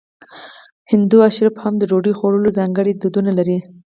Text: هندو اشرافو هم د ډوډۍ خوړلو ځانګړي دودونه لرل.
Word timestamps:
هندو 0.91 1.17
اشرافو 1.29 1.61
هم 1.65 1.73
د 1.77 1.83
ډوډۍ 1.89 2.13
خوړلو 2.19 2.49
ځانګړي 2.57 2.91
دودونه 2.93 3.31
لرل. 3.37 3.61